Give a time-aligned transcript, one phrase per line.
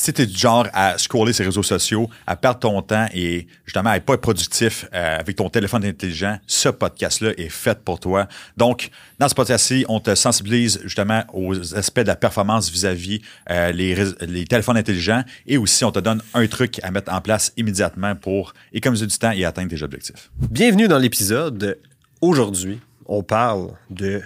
[0.00, 3.46] si tu es du genre à scroller ces réseaux sociaux, à perdre ton temps et
[3.66, 8.00] justement à être pas productif euh, avec ton téléphone intelligent, ce podcast-là est fait pour
[8.00, 8.26] toi.
[8.56, 13.72] Donc, dans ce podcast-ci, on te sensibilise justement aux aspects de la performance vis-à-vis euh,
[13.72, 13.94] les,
[14.26, 18.16] les, téléphones intelligents et aussi on te donne un truc à mettre en place immédiatement
[18.16, 20.30] pour économiser du temps et atteindre tes objectifs.
[20.50, 21.78] Bienvenue dans l'épisode.
[22.22, 24.22] Aujourd'hui, on parle de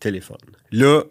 [0.00, 0.38] téléphone.
[0.72, 1.02] Là,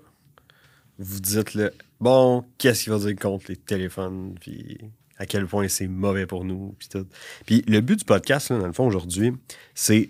[0.98, 4.77] vous dites le bon, qu'est-ce qu'il va dire contre les téléphones, puis
[5.18, 7.08] à quel point c'est mauvais pour nous, puis tout.
[7.45, 9.34] Puis le but du podcast, dans le fond, aujourd'hui,
[9.73, 10.09] c'est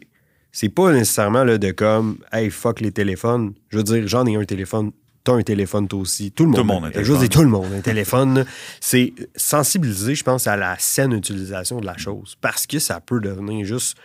[0.51, 3.53] c'est pas nécessairement là, de comme hey fuck les téléphones.
[3.69, 4.91] Je veux dire, j'en ai un téléphone,
[5.23, 6.31] t'as un téléphone toi aussi.
[6.31, 6.55] Tout le monde.
[6.55, 7.05] Tout le monde a un téléphone.
[7.05, 8.45] Je veux dire, tout le monde a un téléphone.
[8.81, 12.37] c'est sensibiliser, je pense, à la saine utilisation de la chose.
[12.41, 13.97] Parce que ça peut devenir juste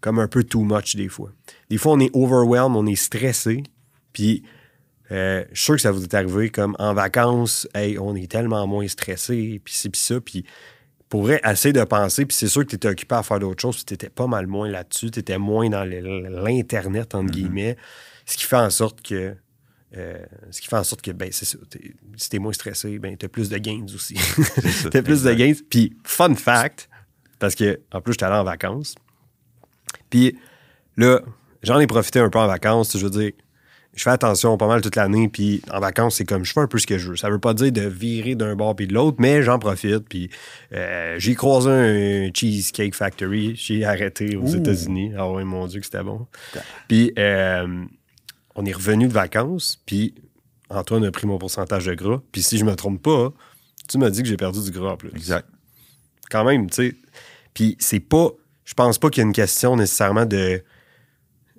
[0.00, 1.30] comme un peu too much des fois.
[1.70, 3.62] Des fois, on est overwhelmed, on est stressé,
[4.12, 4.42] puis
[5.12, 8.30] euh, je suis sûr que ça vous est arrivé comme en vacances, hey, on est
[8.30, 10.44] tellement moins stressé, puis c'est puis ça, puis
[11.08, 13.84] pourrait essayer de penser, puis c'est sûr que tu étais occupé à faire d'autres choses,
[13.84, 17.30] tu étais pas mal moins là-dessus, tu étais moins dans l'Internet, entre mm-hmm.
[17.30, 17.76] guillemets,
[18.24, 19.34] ce qui fait en sorte que.
[19.96, 20.18] Euh,
[20.50, 21.56] ce qui fait en sorte que, ben, c'est ça,
[22.16, 24.16] si t'es moins stressé, ben, t'as plus de gains aussi.
[24.90, 25.52] t'as plus de gains.
[25.70, 26.90] Puis, fun fact,
[27.38, 28.96] parce que, en plus, j'étais allé en vacances.
[30.10, 30.36] Puis,
[30.96, 31.20] là,
[31.62, 33.32] j'en ai profité un peu en vacances, je veux dire,
[33.96, 36.66] je fais attention pas mal toute l'année, puis en vacances, c'est comme je fais un
[36.66, 37.16] peu ce que je veux.
[37.16, 40.06] Ça veut pas dire de virer d'un bord puis de l'autre, mais j'en profite.
[40.08, 40.28] Puis
[40.74, 45.12] euh, j'ai croisé un Cheesecake Factory, j'ai arrêté aux États-Unis.
[45.16, 46.26] Ah oui, mon Dieu, que c'était bon.
[46.88, 47.84] Puis euh,
[48.54, 50.14] on est revenu de vacances, puis
[50.68, 52.20] Antoine a pris mon pourcentage de gras.
[52.32, 53.32] Puis si je me trompe pas,
[53.88, 55.10] tu m'as dit que j'ai perdu du gras en plus.
[55.16, 55.48] Exact.
[56.30, 56.96] Quand même, tu sais.
[57.54, 58.28] Puis c'est pas.
[58.66, 60.62] Je pense pas qu'il y a une question nécessairement de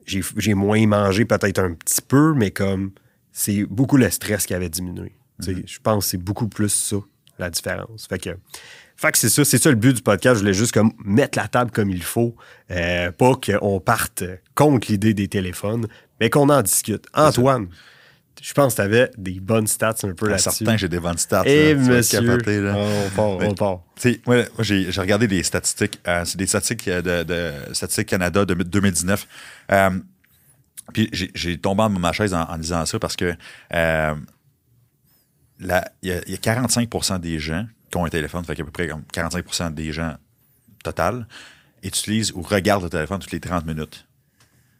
[0.08, 2.92] j'ai moins mangé peut-être un petit peu, mais comme
[3.32, 5.14] c'est beaucoup le stress qui avait diminué.
[5.46, 5.64] Mhm.
[5.66, 6.98] Je pense que c'est beaucoup plus ça,
[7.38, 8.08] la différence.
[8.08, 8.32] Fait que,
[8.96, 10.36] fait que c'est ça, c'est ça le but du podcast.
[10.36, 12.36] Je voulais juste comme mettre la table comme il faut.
[12.72, 14.24] Euh, pas qu'on parte
[14.56, 15.88] contre l'idée des téléphones,
[16.20, 17.06] mais qu'on en discute.
[17.14, 17.68] Antoine,
[18.42, 20.50] je pense que tu avais des bonnes stats un peu là-dessus.
[20.50, 21.44] Certains, j'ai des bonnes stats.
[21.46, 23.80] Et eh, monsieur, on part, on part.
[24.26, 26.00] Moi, j'ai regardé des statistiques.
[26.08, 29.28] Euh, c'est des statistiques de, de Statistique Canada de 2019.
[29.72, 29.90] Euh,
[30.94, 33.36] puis j'ai tombé en ma chaise en, disant ça parce que
[33.74, 34.16] euh,
[35.60, 35.68] il
[36.04, 39.92] y, a 45% des gens qui ont un téléphone, fait qu'à peu près 45% des
[39.92, 40.16] gens
[40.84, 41.28] total,
[41.84, 44.07] utilisent ou regardent le téléphone toutes les 30 minutes.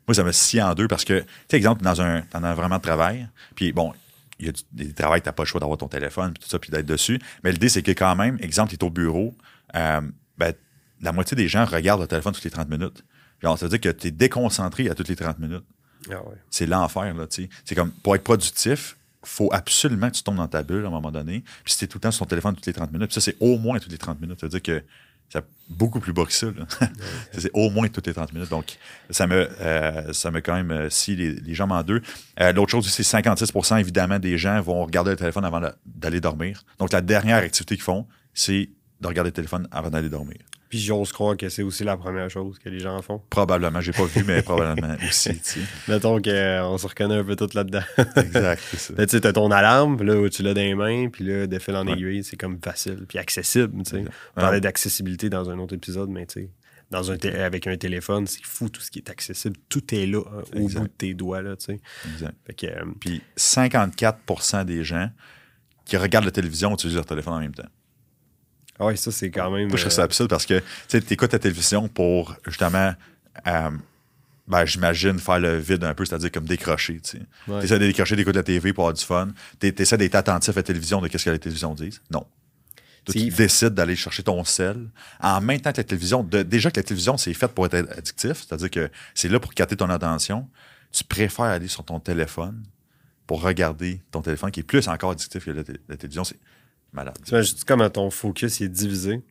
[0.08, 2.52] Moi, ça me scie en deux parce que, tu sais, exemple, dans un, dans un
[2.52, 3.94] environnement de travail, puis bon,
[4.40, 6.50] il y a des travails, tu n'as pas le choix d'avoir ton téléphone, puis tout
[6.50, 7.20] ça, puis d'être dessus.
[7.44, 9.36] Mais l'idée, c'est que quand même, exemple, tu es au bureau,
[9.76, 10.02] euh,
[10.38, 10.54] ben,
[11.02, 13.04] la moitié des gens regardent le téléphone toutes les 30 minutes.
[13.42, 15.66] Genre, ça veut dire que tu es déconcentré à toutes les 30 minutes.
[16.10, 17.50] Ah c'est l'enfer, là, tu sais.
[17.66, 20.92] C'est comme, pour être productif, faut absolument que tu tombes dans ta bulle à un
[20.92, 21.44] moment donné.
[21.64, 23.16] Puis si tu es tout le temps sur ton téléphone toutes les 30 minutes, puis
[23.16, 24.40] ça, c'est au moins toutes les 30 minutes.
[24.40, 24.84] Ça veut dire que
[25.30, 26.48] c'est beaucoup plus bas que ça.
[27.38, 28.50] c'est au moins toutes les 30 minutes.
[28.50, 28.78] Donc,
[29.10, 32.02] ça me, euh, ça me quand même euh, si les, les, jambes en deux.
[32.40, 36.64] Euh, l'autre chose, c'est 56% évidemment des gens vont regarder le téléphone avant d'aller dormir.
[36.80, 38.70] Donc, la dernière activité qu'ils font, c'est
[39.02, 40.40] de regarder le téléphone avant d'aller dormir.
[40.70, 43.22] Puis j'ose croire que c'est aussi la première chose que les gens font.
[43.30, 45.40] Probablement, j'ai pas vu, mais probablement aussi.
[45.40, 45.62] T'sais.
[45.88, 47.84] Mettons qu'on se reconnaît un peu tout là-dedans.
[48.18, 49.06] exact, c'est ça.
[49.06, 51.76] tu as ton alarme, là, où tu l'as dans les mains, puis là, de fil
[51.76, 53.86] en aiguille, c'est comme facile, puis accessible.
[53.86, 54.04] sais.
[54.36, 56.50] On parlait d'accessibilité dans un autre épisode, mais tu sais,
[56.92, 59.58] dans un avec un téléphone, c'est fou tout ce qui est accessible.
[59.70, 61.42] Tout est là, hein, au bout de tes doigts.
[61.42, 61.80] Là, sais.
[62.14, 62.36] exact.
[62.64, 65.10] Euh, puis 54% des gens
[65.86, 67.68] qui regardent la télévision utilisent leur téléphone en même temps.
[68.80, 69.68] Ah oui, ça, c'est quand même.
[69.68, 72.94] Moi, je trouve ça euh, absurde parce que tu écoutes ta télévision pour justement.
[73.48, 73.70] Euh,
[74.48, 77.02] ben, j'imagine faire le vide un peu, c'est-à-dire comme décrocher.
[77.02, 77.18] Tu
[77.62, 79.30] essaies de décrocher, d'écouter la TV pour avoir du fun.
[79.60, 82.00] Tu essaies d'être attentif à la télévision de ce que la télévision dit.
[82.12, 82.26] Non.
[83.06, 84.90] tu décides d'aller chercher ton sel
[85.20, 86.24] en même temps que la télévision.
[86.24, 89.76] déjà que la télévision, c'est fait pour être addictif, c'est-à-dire que c'est là pour capter
[89.76, 90.48] ton attention.
[90.94, 92.64] Tu préfères aller sur ton téléphone
[93.26, 96.24] pour regarder ton téléphone, qui est plus encore addictif que la, la télévision.
[96.94, 97.18] Malade.
[97.24, 99.22] Tu imagines comment ton focus est divisé?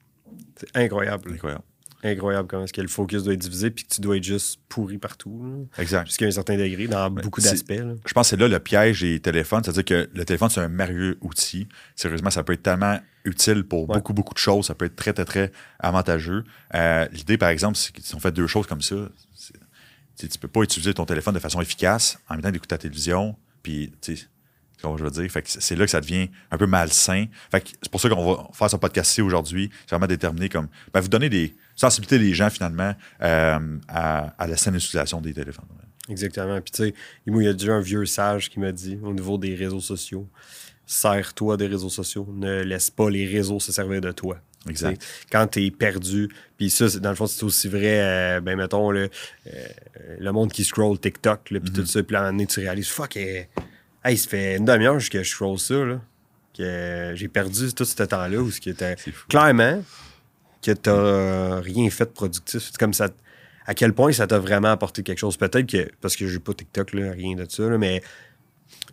[0.57, 1.33] C'est incroyable.
[1.33, 1.65] Incroyable.
[2.03, 4.61] Incroyable comment est-ce que le focus doit être divisé puis que tu dois être juste
[4.69, 5.67] pourri partout.
[5.79, 6.07] Exact.
[6.07, 7.73] Jusqu'à un certain degré, dans beaucoup d'aspects.
[7.73, 9.65] Je pense que c'est là le piège des téléphones.
[9.65, 11.69] C'est-à-dire que le téléphone, c'est un merveilleux outil.
[11.97, 14.67] Sérieusement, ça peut être tellement utile pour beaucoup, beaucoup de choses.
[14.67, 16.45] Ça peut être très, très, très avantageux.
[16.75, 18.97] Euh, l'idée, par exemple, c'est qu'ils ont fait deux choses comme ça.
[20.19, 23.37] Tu peux pas utiliser ton téléphone de façon efficace en même temps d'écouter ta télévision.
[23.63, 24.27] Puis, tu sais,
[24.83, 25.31] je veux dire.
[25.45, 27.27] c'est là que ça devient un peu malsain.
[27.53, 29.71] c'est pour ça qu'on va faire ce podcast ici aujourd'hui.
[29.83, 34.57] C'est vraiment déterminé comme ben, vous donner des sensibilités des gens finalement euh, à, la
[34.57, 35.67] saine utilisation des téléphones.
[36.09, 36.61] Exactement.
[36.61, 36.95] Puis tu sais,
[37.27, 40.29] il y a déjà un vieux sage qui m'a dit au niveau des réseaux sociaux.
[40.87, 42.29] sers-toi des réseaux sociaux.
[42.33, 44.39] Ne laisse pas les réseaux se servir de toi.
[44.69, 45.05] Exact.
[45.31, 48.91] Quand tu es perdu, puis ça, dans le fond, c'est aussi vrai, euh, ben mettons,
[48.91, 49.11] le,
[49.47, 49.67] euh,
[50.19, 51.73] le monde qui scroll TikTok, puis Mhm.
[51.73, 53.49] tout ça, puis là, à un moment donné, tu réalises, fuck, eh,
[54.07, 56.01] hey, ça fait une demi-heure que je scroll ça, là,
[56.57, 58.97] que j'ai perdu tout ce temps-là, où ce qui était
[59.29, 59.83] clairement
[60.63, 62.63] que tu rien fait de productif.
[62.63, 63.09] C'est comme ça.
[63.69, 65.37] À quel point ça t'a vraiment apporté quelque chose?
[65.37, 68.01] Peut-être que, parce que j'ai pas TikTok, là, rien de ça, là, mais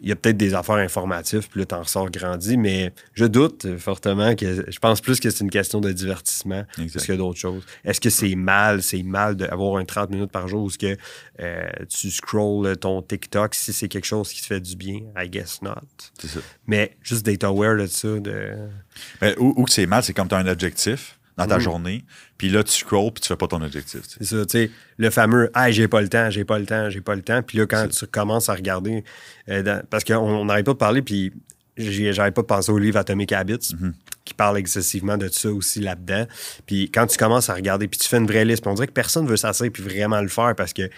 [0.02, 3.78] il y a peut-être des affaires informatives, puis là, t'en ressors grandi, mais je doute
[3.78, 4.70] fortement que.
[4.70, 7.64] Je pense plus que c'est une question de divertissement plus que d'autres choses.
[7.86, 10.98] Est-ce que c'est mal, c'est mal d'avoir un 30 minutes par jour où que,
[11.40, 15.00] euh, tu scrolls ton TikTok si c'est quelque chose qui te fait du bien?
[15.18, 15.72] I guess not.
[16.20, 16.40] C'est ça.
[16.68, 18.56] Mais juste d'être aware de ça, de.
[19.22, 21.50] Mais où, c'est mal, c'est comme tu as un objectif dans Mm.
[21.50, 22.04] ta journée,
[22.38, 24.02] puis là, tu scrolls, puis tu fais pas ton objectif.
[24.08, 26.90] C'est ça, tu sais, le fameux «Ah, j'ai pas le temps, j'ai pas le temps,
[26.90, 29.04] j'ai pas le temps», puis là, quand tu commences à regarder,
[29.50, 31.34] euh, dans- parce qu'on n'arrête pas de parler, puis
[31.76, 33.74] j'arrête pas de penser au livre Atomic Habits,
[34.26, 36.28] qui parle excessivement de ça aussi là-dedans,
[36.68, 38.88] puis quand tu commences à regarder, puis tu fais une vraie liste, puis on dirait
[38.88, 40.90] que personne veut s'asseoir puis vraiment le faire, parce que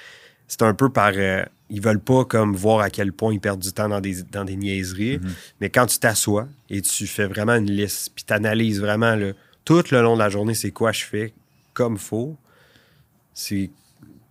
[0.48, 1.14] c'est un peu par...
[1.16, 4.22] euh, ils veulent pas comme voir à quel point ils perdent du temps dans des,
[4.32, 5.20] dans des niaiseries,
[5.60, 9.32] mais quand tu t'assois et tu fais vraiment une liste, puis tu analyses vraiment là,
[9.66, 11.34] tout le long de la journée, c'est quoi je fais
[11.74, 12.38] comme faut,
[13.34, 13.70] c'est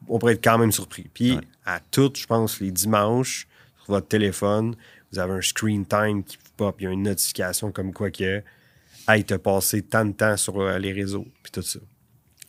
[0.09, 1.07] on pourrait être quand même surpris.
[1.13, 1.41] Puis Ouais.
[1.67, 3.47] à toutes, je pense, les dimanches,
[3.85, 4.75] sur votre téléphone,
[5.13, 8.43] vous avez un screen time qui pop, il y a une notification comme quoi que
[9.09, 11.79] Hey, t'as passé tant de temps sur euh, les réseaux, puis tout ça.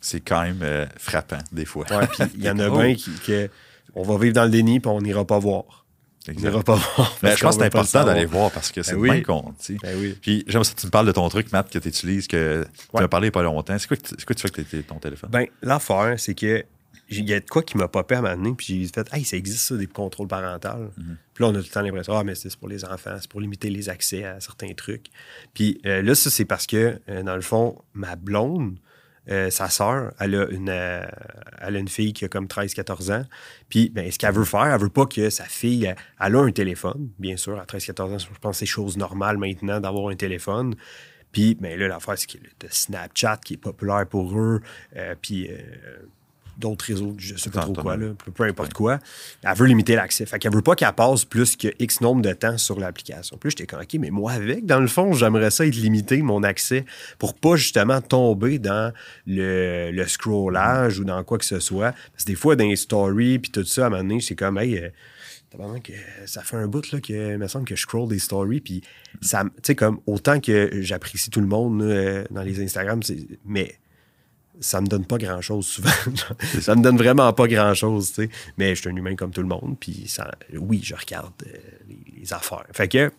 [0.00, 1.84] C'est quand même euh, frappant, des fois.
[1.90, 2.78] Ouais, puis il y en a Oh.
[2.78, 3.50] bien qui, que
[3.94, 5.85] on va vivre dans le déni, puis on n'ira pas voir.
[6.34, 7.16] Pas voir.
[7.20, 9.22] Parce je pense que c'est pas important d'aller voir parce que c'est Ben oui.
[9.58, 9.76] sais.
[9.82, 10.16] Ben oui.
[10.20, 12.66] Puis j'aime ça que tu me parles de ton truc, Matt, que tu utilises, que
[12.96, 13.78] tu as parlé il n'y a pas longtemps.
[13.78, 15.30] C'est quoi, que tu- quoi que tu fais avec ton téléphone?
[15.30, 16.64] Ben, l'affaire, c'est que
[17.08, 19.36] il y a de quoi qui m'a popé à m'amener, puis j'ai fait, hey, ça
[19.36, 20.90] existe ça, des contrôles parentaux.
[21.34, 23.30] Puis là, on a tout le temps l'impression, ah, mais c'est pour les enfants, c'est
[23.30, 25.06] pour limiter les accès à certains trucs.
[25.54, 28.76] Puis euh, là, ça, c'est parce que, euh, dans le fond, ma blonde,
[29.28, 31.06] euh, sa sœur, elle a une, euh,
[31.60, 33.24] elle a une fille qui a comme 13-14 ans.
[33.68, 36.52] Puis, ben, ce qu'elle veut faire, elle veut pas que sa fille, elle, a un
[36.52, 40.16] téléphone, bien sûr, à 13-14 ans, je pense que c'est chose normale maintenant d'avoir un
[40.16, 40.74] téléphone.
[41.32, 44.60] Puis, ben là, l'affaire, c'est a le Snapchat qui est populaire pour eux,
[44.96, 45.50] euh, puis
[46.58, 48.98] d'autres réseaux, je sais pas trop quoi, là, peu, peu importe quoi.
[49.42, 50.26] Elle veut limiter l'accès.
[50.26, 53.36] Fait qu'elle veut pas qu'elle passe plus que X nombre de temps sur l'application.
[53.36, 56.22] Puis là, j'étais comme, OK, mais moi, avec, dans le fond, j'aimerais ça être limité,
[56.22, 56.84] mon accès,
[57.18, 58.92] pour pas justement tomber dans
[59.26, 61.92] le, le scrollage ou dans quoi que ce soit.
[62.12, 64.36] Parce que des fois, dans les stories, puis tout ça, à un moment donné, c'est
[64.36, 64.88] comme, hey, euh,
[65.50, 65.92] tabarnak, que
[66.26, 68.82] ça fait un bout là, que il me semble que je scroll des stories puis
[69.20, 73.00] ça tu sais comme autant que j'apprécie tout le monde euh, dans les Instagram
[73.44, 73.78] mais
[74.60, 75.90] ça me donne pas grand chose souvent
[76.60, 79.30] ça me donne vraiment pas grand chose tu sais mais je suis un humain comme
[79.30, 81.56] tout le monde puis ça oui je regarde euh,
[81.88, 83.10] les, les affaires fait que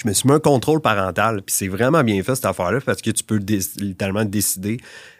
[0.00, 3.02] je me suis mis un contrôle parental, puis c'est vraiment bien fait cette affaire-là parce
[3.02, 4.78] que tu peux dé- littéralement décider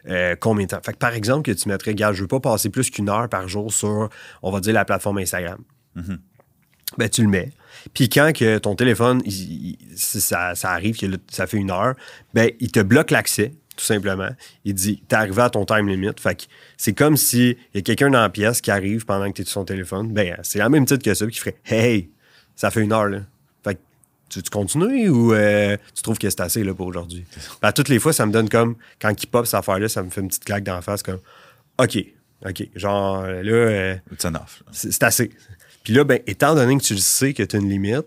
[0.09, 0.79] euh, combien de temps.
[0.87, 3.29] Fait que par exemple, que tu mettrais, regarde, je veux pas passer plus qu'une heure
[3.29, 4.09] par jour sur,
[4.43, 5.59] on va dire, la plateforme Instagram.
[6.99, 7.51] Ben, tu le mets.
[7.95, 11.73] Puis quand que ton téléphone, il- il- si ça, ça arrive que ça fait une
[11.73, 11.97] heure,
[12.33, 14.29] ben, il te bloque l'accès, tout simplement.
[14.65, 16.11] Il dit, t'es arrivé à ton time limit.
[16.19, 16.43] Fait que
[16.77, 19.45] c'est comme s'il y a quelqu'un dans la pièce qui arrive pendant que tu es
[19.45, 20.13] sur son téléphone.
[20.13, 22.11] Ben, c'est la même titre que ça, puis qui ferait, hey,
[22.57, 23.21] ça fait une heure, là.
[23.65, 23.81] Fait que
[24.29, 27.25] tu, tu continues ou euh, tu trouves que c'est assez là, pour aujourd'hui?
[27.63, 30.11] Ben, toutes les fois, ça me donne comme, quand il pop cette affaire-là, ça me
[30.11, 31.21] fait une petite claque d'en face, comme,
[31.79, 32.05] OK,
[32.47, 32.69] OK.
[32.75, 34.63] Genre, là, euh, It's enough.
[34.73, 35.31] c'est c'est assez.
[35.85, 38.07] Puis là, ben, étant donné que tu le sais que tu as une limite,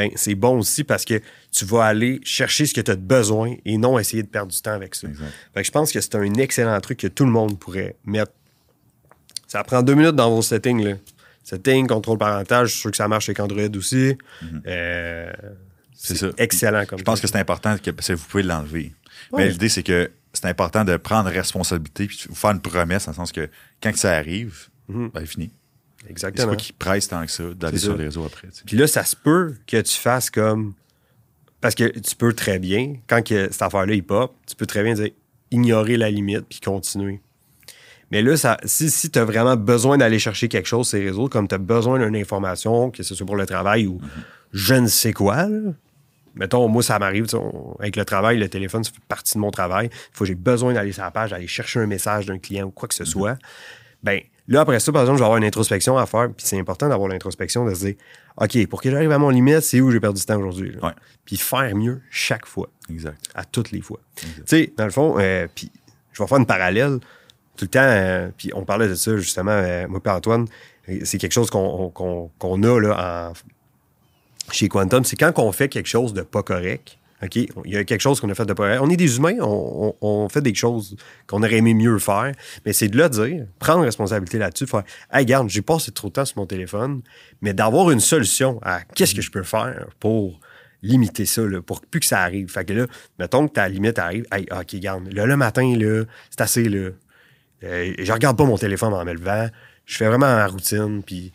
[0.00, 1.20] ben, c'est bon aussi parce que
[1.52, 4.50] tu vas aller chercher ce que tu as de besoin et non essayer de perdre
[4.50, 5.06] du temps avec ça.
[5.52, 8.32] Fait que je pense que c'est un excellent truc que tout le monde pourrait mettre.
[9.46, 10.82] Ça prend deux minutes dans vos settings.
[10.82, 10.94] Là.
[11.44, 14.16] Settings, contrôle parental, je suis sûr que ça marche avec Android aussi.
[14.66, 15.30] Euh,
[15.94, 16.28] C'est ça.
[16.38, 18.94] excellent comme Je pense que c'est important que parce que vous pouvez l'enlever.
[19.32, 19.44] Ouais.
[19.44, 23.04] Mais l'idée, c'est que c'est important de prendre responsabilité puis de vous faire une promesse
[23.04, 23.48] dans le sens que
[23.82, 25.10] quand ça arrive, Mhm.
[25.12, 25.50] ben, fini.
[26.02, 26.46] C'est Exactement.
[26.48, 28.48] quoi qui presse tant que ça d'aller C'est sur les réseaux après.
[28.66, 30.74] Puis là, ça se peut que tu fasses comme.
[31.60, 34.82] Parce que tu peux très bien, quand que cette affaire-là il pop, tu peux très
[34.82, 35.10] bien dire
[35.50, 37.20] ignorer la limite puis continuer.
[38.10, 41.28] Mais là, ça, si, si tu as vraiment besoin d'aller chercher quelque chose les réseaux,
[41.28, 44.00] comme tu as besoin d'une information, que ce soit pour le travail ou
[44.52, 45.72] je ne sais quoi, là,
[46.34, 49.34] mettons, moi, ça m'arrive, tu sais, on- avec le travail, le téléphone, ça fait partie
[49.34, 49.90] de mon travail.
[49.92, 52.66] Il faut que j'ai besoin d'aller sur la page, d'aller chercher un message d'un client
[52.66, 53.36] ou quoi que ce soit.
[54.02, 56.58] Ben, là, après ça, par exemple, je vais avoir une introspection à faire, puis c'est
[56.58, 57.94] important d'avoir l'introspection, de se dire,
[58.36, 60.76] OK, pour que j'arrive à mon limite, c'est où j'ai perdu du temps aujourd'hui.
[60.82, 60.92] Ouais.
[61.24, 63.18] Puis faire mieux chaque fois Exact.
[63.34, 64.00] à toutes les fois.
[64.16, 65.70] Tu sais, dans le fond, euh, puis
[66.12, 66.98] je vais faire une parallèle.
[67.56, 70.46] Tout le temps, euh, puis on parlait de ça justement, euh, moi et Antoine,
[71.04, 73.32] c'est quelque chose qu'on a là,
[74.50, 77.84] chez Quantum, c'est quand on fait quelque chose de pas correct, OK, il y a
[77.84, 78.80] quelque chose qu'on a fait de pas.
[78.80, 80.96] On est des humains, on, fait des choses
[81.26, 82.32] qu'on aurait aimé mieux faire,
[82.64, 86.14] mais c'est de le dire, prendre responsabilité là-dessus, faire Hey, regarde, j'ai passé trop de
[86.14, 87.02] temps sur mon téléphone,
[87.42, 90.40] mais d'avoir une solution à qu'est-ce que je peux faire pour
[90.82, 92.50] limiter ça, là, pour plus que ça arrive.
[92.50, 92.86] Fait que là,
[93.18, 96.90] mettons que ta limite arrive, hey, OK, regarde, là, le matin, là, c'est assez, là.
[97.62, 99.48] Euh, je regarde pas mon téléphone en me levant.
[99.84, 101.02] Je fais vraiment ma routine.
[101.02, 101.32] Puis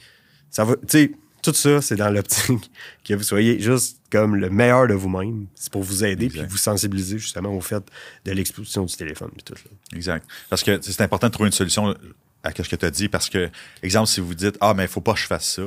[0.50, 0.76] ça va.
[0.76, 1.12] Tu sais,
[1.46, 2.72] tout ça, c'est dans l'optique
[3.04, 5.48] que vous soyez juste comme le meilleur de vous-même.
[5.56, 7.84] C'est pour vous aider puis vous sensibiliser justement au fait
[8.26, 9.30] de l'exposition du téléphone.
[9.34, 9.72] Puis tout, là.
[9.98, 10.26] Exact.
[10.50, 11.96] Parce que c'est important de trouver une solution
[12.44, 13.10] à ce que tu as dit.
[13.10, 13.50] Parce que,
[13.82, 15.64] exemple, si vous dites Ah, mais il faut pas que je fasse ça,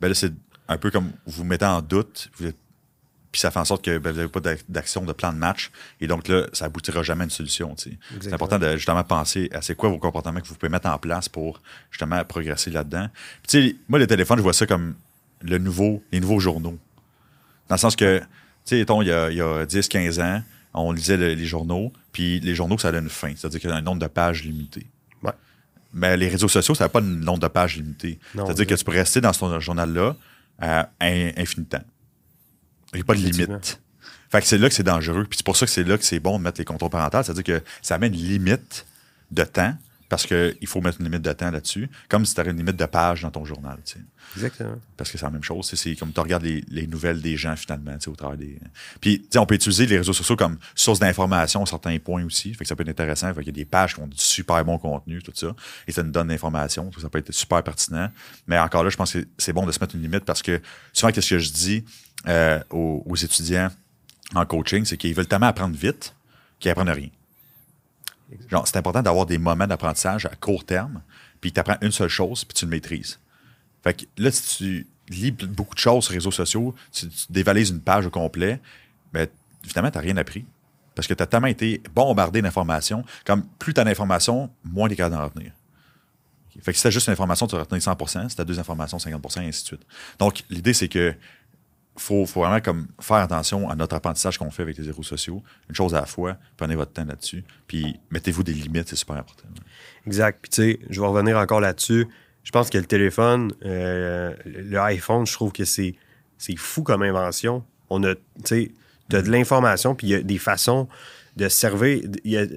[0.00, 0.32] ben là, c'est
[0.68, 2.30] un peu comme vous vous mettez en doute.
[2.38, 2.56] vous êtes-
[3.32, 5.38] puis ça fait en sorte que ben, vous n'avez pas d'ac- d'action, de plan de
[5.38, 5.70] match.
[6.00, 7.76] Et donc là, ça aboutira jamais à une solution.
[7.76, 10.98] C'est important de justement penser à c'est quoi vos comportements que vous pouvez mettre en
[10.98, 11.60] place pour
[11.92, 13.06] justement progresser là-dedans.
[13.44, 14.96] Puis tu sais, moi, le téléphone, je vois ça comme
[15.42, 16.78] le nouveau, les nouveaux journaux.
[17.68, 18.24] Dans le sens que, tu
[18.64, 20.42] sais, il y a, il y a 10, 15 ans,
[20.74, 23.32] on lisait le- les journaux, puis les journaux, ça a une fin.
[23.36, 24.86] C'est-à-dire qu'il y a un nombre de pages limité.
[25.22, 25.32] Ouais.
[25.92, 28.18] Mais les réseaux sociaux, ça n'a pas un nombre de pages limité.
[28.34, 30.16] C'est-à-dire que tu peux rester dans ce journal-là
[30.58, 31.82] à un, infini temps.
[32.92, 33.80] Il n'y a pas de limite.
[34.30, 35.24] Fait que c'est là que c'est dangereux.
[35.28, 37.22] Puis c'est pour ça que c'est là que c'est bon de mettre les contrôles parentaux.
[37.22, 38.86] C'est-à-dire que ça met une limite
[39.30, 39.74] de temps
[40.10, 42.76] parce qu'il faut mettre une limite de temps là-dessus, comme si tu avais une limite
[42.76, 43.78] de pages dans ton journal.
[43.86, 44.00] tu sais.
[44.34, 44.74] Exactement.
[44.96, 45.72] Parce que c'est la même chose.
[45.72, 48.58] C'est comme tu regardes les, les nouvelles des gens finalement, tu sais, au travers des.
[49.00, 52.52] Puis, on peut utiliser les réseaux sociaux comme source d'information à certains points aussi.
[52.54, 53.32] Fait que ça peut être intéressant.
[53.32, 55.54] Fait qu'il y a des pages qui ont du super bon contenu, tout ça.
[55.86, 56.90] Et ça nous donne l'information.
[57.00, 58.10] Ça peut être super pertinent.
[58.48, 60.60] Mais encore là, je pense que c'est bon de se mettre une limite parce que
[60.92, 61.84] souvent, qu'est-ce que je dis
[62.26, 63.70] euh, aux, aux étudiants
[64.34, 66.16] en coaching, c'est qu'ils veulent tellement apprendre vite
[66.58, 67.08] qu'ils apprennent rien.
[68.48, 71.02] Genre, c'est important d'avoir des moments d'apprentissage à court terme,
[71.40, 73.18] puis tu apprends une seule chose, puis tu le maîtrises.
[73.82, 77.70] Fait que là, si tu lis beaucoup de choses sur les réseaux sociaux, tu, dévalises
[77.70, 78.60] une page au complet,
[79.12, 79.26] ben,
[79.66, 80.44] finalement, tu n'as rien appris.
[80.94, 84.94] Parce que tu as tellement été bombardé d'informations, comme plus tu as d'informations, moins tu
[84.94, 85.52] es capable d'en retenir.
[86.62, 88.58] Fait que si tu juste une information, tu vas retenir 100 si tu as deux
[88.58, 89.86] informations, 50 et ainsi de suite.
[90.18, 91.14] Donc, l'idée, c'est que
[92.00, 95.42] faut, faut vraiment comme faire attention à notre apprentissage qu'on fait avec les réseaux sociaux.
[95.68, 99.16] Une chose à la fois, prenez votre temps là-dessus, puis mettez-vous des limites, c'est super
[99.16, 99.48] important.
[100.06, 100.38] Exact.
[100.42, 102.06] Puis, tu sais, je vais revenir encore là-dessus.
[102.42, 105.94] Je pense que le téléphone, euh, le iPhone, je trouve que c'est,
[106.38, 107.62] c'est fou comme invention.
[107.90, 108.70] On a, tu sais,
[109.08, 110.88] t'as de l'information, puis il y a des façons
[111.36, 112.00] de se servir.
[112.24, 112.56] Il y a- Tu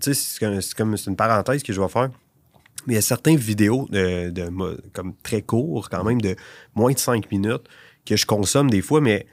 [0.00, 2.10] sais, c'est comme, c'est comme c'est une parenthèse que je vais faire.
[2.86, 4.50] Mais il y a certaines vidéos de, de
[4.92, 6.34] comme très courts, quand même, de
[6.74, 7.62] moins de 5 minutes,
[8.06, 9.26] que je consomme des fois, mais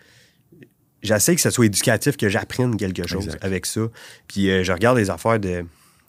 [1.02, 3.44] j'essaie que ça soit éducatif, que j'apprenne quelque chose Exact.
[3.44, 3.82] avec ça.
[4.28, 5.66] Puis euh, je regarde les affaires de.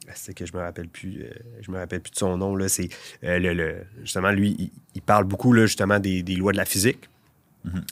[0.09, 1.23] Ah, C'est que je me rappelle plus.
[1.23, 2.57] euh, je me rappelle plus de son nom.
[2.57, 2.69] Là.
[2.69, 2.88] C'est
[3.25, 6.57] euh, le, le- justement lui, il, il parle beaucoup là, justement des, des lois de
[6.57, 7.09] la physique.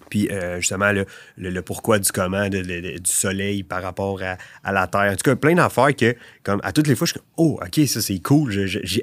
[0.09, 1.05] Puis euh, justement le,
[1.37, 4.87] le- le pourquoi du comment de- de- de- du soleil par rapport à, à la
[4.87, 5.13] Terre.
[5.13, 7.61] En tout cas, plein d'affaires que, comme à toutes les fois, je suis comme Oh,
[7.65, 8.51] ok, ça c'est cool.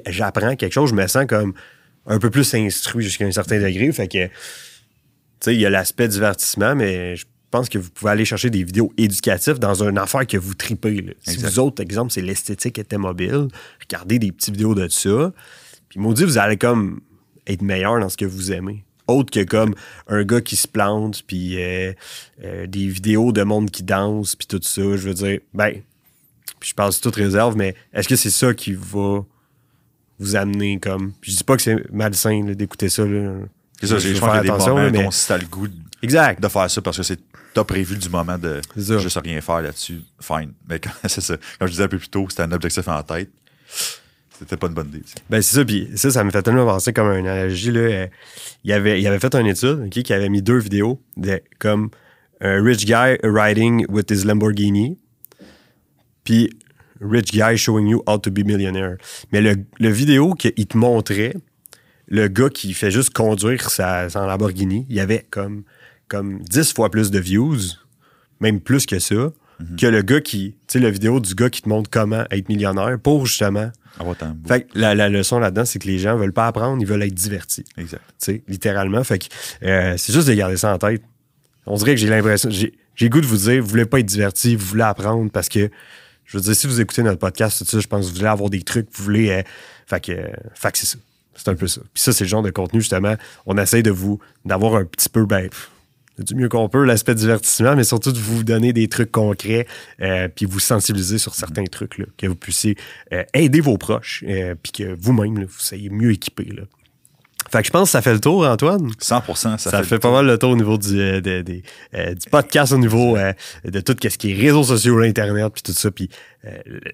[0.06, 1.54] J'apprends quelque chose, je me sens comme
[2.06, 3.90] un peu plus instruit jusqu'à un certain degré.
[3.92, 4.28] Fait que
[5.46, 8.92] il y a l'aspect divertissement, mais je pense que vous pouvez aller chercher des vidéos
[8.96, 11.02] éducatives dans une affaire que vous tripez.
[11.02, 11.12] là.
[11.20, 13.48] Si vous autre exemple, c'est l'esthétique était mobile,
[13.80, 15.32] regardez des petites vidéos de ça.
[15.88, 17.00] Puis maudit, vous allez comme
[17.46, 18.84] être meilleur dans ce que vous aimez.
[19.06, 19.74] Autre que comme
[20.08, 21.92] un gars qui se plante, puis euh,
[22.42, 24.82] euh, des vidéos de monde qui danse, puis tout ça.
[24.82, 25.74] Je veux dire, ben,
[26.60, 29.24] je parle de toute réserve, mais est-ce que c'est ça qui va
[30.18, 31.12] vous amener comme.
[31.20, 33.04] Je dis pas que c'est malsain d'écouter ça.
[33.04, 33.38] là.
[33.80, 35.68] C'est ça, Je pense qu'il y a des moments mais- dont si t'as le goût
[35.68, 36.40] de Exact.
[36.42, 37.18] de faire ça parce que c'est
[37.54, 40.52] t'as prévu du moment de juste rien faire là-dessus, fine.
[40.68, 41.36] Mais c'est ça.
[41.58, 43.30] Comme je disais un peu plus tôt, c'était un objectif en tête.
[44.38, 45.02] C'était pas une bonne idée.
[45.30, 45.64] Ben, c'est ça.
[45.64, 47.70] Puis ça, ça me fait tellement penser comme une analogie.
[47.72, 47.80] Là.
[47.80, 48.06] Euh,
[48.64, 51.88] Il, avait, il avait fait une étude qui avait mis deux vidéos de comme
[52.42, 54.98] un rich guy riding with his Lamborghini,
[56.24, 56.50] puis
[57.00, 58.96] rich guy showing you how to be millionaire.
[59.32, 61.34] Mais le, le vidéo qu'il te montrait,
[62.08, 65.64] le gars qui fait juste conduire sa, son Lamborghini, il y avait comme,
[66.08, 67.58] comme 10 fois plus de views,
[68.40, 69.32] même plus que ça,
[69.78, 72.48] que le gars qui, tu sais, la vidéo du gars qui te montre comment être
[72.50, 74.14] millionnaire pour justement Avoir
[74.46, 77.02] fait que la, la leçon là-dedans, c'est que les gens veulent pas apprendre, ils veulent
[77.02, 77.64] être divertis.
[77.78, 78.02] Exact.
[78.06, 79.02] Tu sais, littéralement.
[79.02, 79.26] Fait que
[79.62, 81.02] euh, c'est juste de garder ça en tête.
[81.64, 82.50] On dirait que j'ai l'impression.
[82.50, 85.70] J'ai goût de vous dire, vous voulez pas être divertis, vous voulez apprendre parce que,
[86.26, 88.28] je veux dire, si vous écoutez notre podcast, tout ça, je pense que vous voulez
[88.28, 89.30] avoir des trucs, vous voulez.
[89.30, 89.42] euh,
[89.86, 90.98] fait que, euh, fait que c'est ça.
[91.36, 91.80] C'est un peu ça.
[91.94, 93.14] Puis ça, c'est le genre de contenu, justement,
[93.46, 95.48] on essaye de vous, d'avoir un petit peu, ben,
[96.18, 99.66] du mieux qu'on peut, l'aspect divertissement, mais surtout de vous donner des trucs concrets,
[100.00, 102.76] euh, puis vous sensibiliser sur certains trucs, là, que vous puissiez
[103.12, 106.50] euh, aider vos proches, euh, puis que vous-même, vous soyez mieux équipés.
[106.56, 106.62] Là.
[107.52, 108.90] Fait que je pense que ça fait le tour, Antoine.
[108.98, 111.62] 100 Ça, Ça, fait, pas mal le tour au niveau du, de- du
[112.30, 113.16] podcast, au niveau
[113.64, 116.08] de tout ce qui est réseaux sociaux, Internet, puis tout ça, puis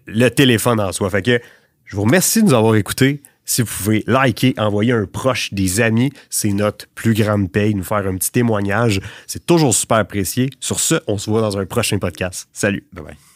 [0.07, 1.09] le téléphone en soi.
[1.09, 1.41] Fait que
[1.87, 3.23] je vous remercie de nous avoir écoutés.
[3.45, 7.85] Si vous pouvez liker, envoyer un proche, des amis, c'est notre plus grande paye, nous
[7.85, 9.01] faire un petit témoignage.
[9.27, 10.51] C'est toujours super apprécié.
[10.61, 12.49] Sur ce, on se voit dans un prochain podcast.
[12.53, 12.85] Salut.
[12.93, 13.32] Bye bye.